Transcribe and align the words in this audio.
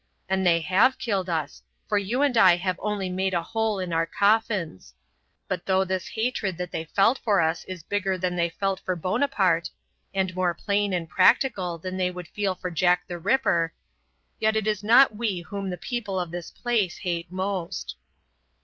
And 0.27 0.43
they 0.43 0.61
have 0.61 0.97
killed 0.97 1.29
us, 1.29 1.61
for 1.87 1.99
you 1.99 2.23
and 2.23 2.35
I 2.35 2.55
have 2.55 2.79
only 2.81 3.07
made 3.07 3.35
a 3.35 3.43
hole 3.43 3.77
in 3.77 3.93
our 3.93 4.07
coffins. 4.07 4.95
But 5.47 5.67
though 5.67 5.85
this 5.85 6.07
hatred 6.07 6.57
that 6.57 6.71
they 6.71 6.85
felt 6.85 7.19
for 7.19 7.39
us 7.39 7.63
is 7.65 7.83
bigger 7.83 8.17
than 8.17 8.35
they 8.35 8.49
felt 8.49 8.79
for 8.79 8.95
Bonaparte, 8.95 9.69
and 10.11 10.33
more 10.35 10.55
plain 10.55 10.91
and 10.91 11.07
practical 11.07 11.77
than 11.77 11.97
they 11.97 12.09
would 12.09 12.29
feel 12.29 12.55
for 12.55 12.71
Jack 12.71 13.05
the 13.05 13.19
Ripper, 13.19 13.73
yet 14.39 14.55
it 14.55 14.65
is 14.65 14.83
not 14.83 15.15
we 15.15 15.41
whom 15.41 15.69
the 15.69 15.77
people 15.77 16.19
of 16.19 16.31
this 16.31 16.49
place 16.49 16.97
hate 16.97 17.31
most." 17.31 17.95